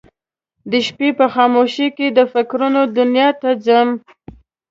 د 0.71 0.73
شپې 0.87 1.09
په 1.19 1.25
خاموشۍ 1.33 1.87
کې 1.97 2.07
د 2.17 2.19
فکرونه 2.33 2.81
دنیا 2.97 3.29
ته 3.41 3.49
ځم 3.65 3.89